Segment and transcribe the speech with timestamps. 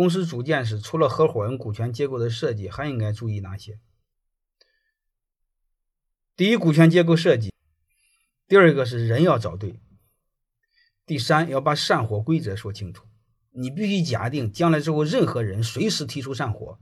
[0.00, 3.78] 公司组建时，除了合伙人股权结构的设计，还应该注意哪些？
[6.34, 7.50] 第一，股权结构设计；
[8.48, 9.78] 第二个是人要找对；
[11.04, 13.04] 第三，要把散伙规则说清楚。
[13.50, 16.78] 你必须假定将来之后，任何人随时提出散伙，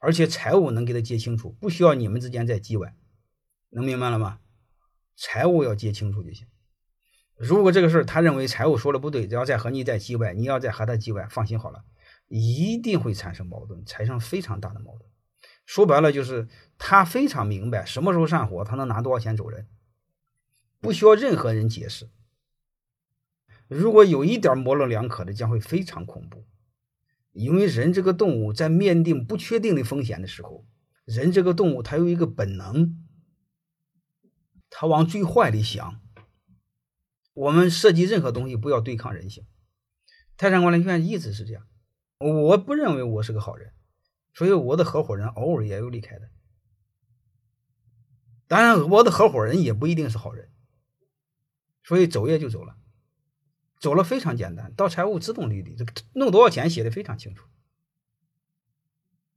[0.00, 2.96] 而且财务能给他结清楚，不需要你们之间再叽歪，
[3.70, 4.40] 能明白了吗？
[5.14, 6.48] 财务要结清楚就行。
[7.36, 11.84] 如果这个事儿他认为财务说的不对，只要再和你再叽歪，你要再和他叽歪，放心好了。
[12.28, 15.10] 一定会产生矛盾，产生非常大的矛盾。
[15.66, 19.68] 说白了就是他非常明白什么时候上火，他能拿多少钱走人，
[20.80, 22.10] 不需要任何人解释。
[23.68, 26.46] 如果有一点模棱两可的，将会非常恐怖。
[27.32, 30.66] 因为人这个动物在面对不确定的风险的时候，
[31.04, 33.02] 人这个动物它有一个本能，
[34.70, 36.00] 它往最坏里想。
[37.32, 39.46] 我们设计任何东西不要对抗人性。
[40.36, 41.66] 泰山管理学院一直是这样。
[42.18, 43.72] 我不认为我是个好人，
[44.32, 46.30] 所以我的合伙人偶尔也有离开的。
[48.46, 50.50] 当然，我的合伙人也不一定是好人，
[51.82, 52.76] 所以走也就走了，
[53.80, 57.48] 走了非常简单，到财务自动离离，这个弄多少钱写的非常清楚，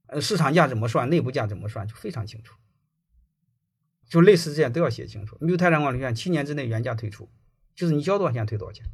[0.06, 2.54] 呃，市场价怎么算，内部价怎么算，就非常清楚，
[4.06, 5.36] 就类似这样都要写清楚。
[5.40, 7.30] 你比如泰山管理学院七年之内原价退出，
[7.74, 8.86] 就是你交多少钱退多少钱，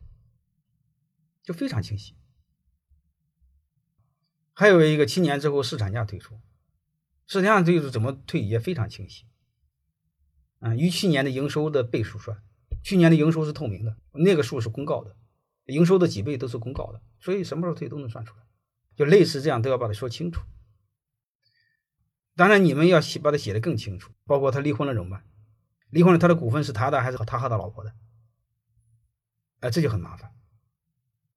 [1.42, 2.16] 就非常清晰。
[4.56, 6.40] 还有一个七年之后市场价退出，
[7.26, 9.26] 市场价退出怎么退也非常清晰，
[10.60, 12.40] 啊，与去年的营收的倍数算，
[12.82, 15.16] 去年的营收是透明的，那个数是公告的，
[15.64, 18.42] 营收的几倍都是公告的，所以什么时候退都能算出来，
[18.94, 20.40] 就类似这样都要把它说清楚。
[22.36, 25.24] 当然你们要写把它写的更清楚，包括他离婚了怎么办？
[25.90, 27.92] 离婚了他的股份是他的还是他和他老婆的？
[29.58, 30.32] 哎，这就很麻烦，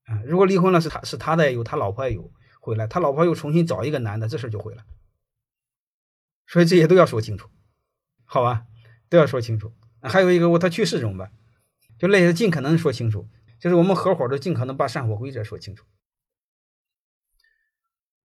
[0.03, 2.31] 啊，如果离婚了是他是他的有，他老婆也有。
[2.67, 4.83] 回来，他老婆又重新找一个男的，这事就毁了。
[6.45, 7.47] 所以这些都要说清楚，
[8.25, 8.65] 好吧？
[9.07, 9.73] 都要说清楚。
[10.01, 11.31] 还有一个，我他去世怎么办？
[11.97, 15.85] 就类似尽可能说清楚，就是我们合伙的尽可能把散伙规则说清楚。